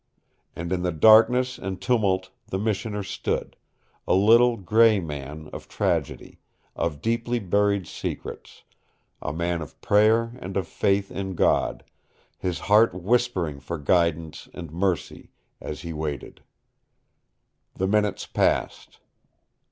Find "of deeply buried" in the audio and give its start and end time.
6.75-7.85